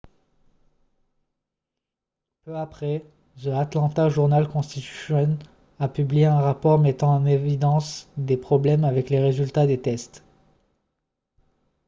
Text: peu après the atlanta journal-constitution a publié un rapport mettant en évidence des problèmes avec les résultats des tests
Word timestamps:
peu 2.43 2.57
après 2.57 3.05
the 3.39 3.49
atlanta 3.49 4.09
journal-constitution 4.09 5.37
a 5.79 5.87
publié 5.87 6.25
un 6.25 6.39
rapport 6.39 6.79
mettant 6.79 7.13
en 7.13 7.27
évidence 7.27 8.07
des 8.17 8.35
problèmes 8.37 8.83
avec 8.83 9.11
les 9.11 9.19
résultats 9.19 9.67
des 9.67 9.79
tests 9.79 10.23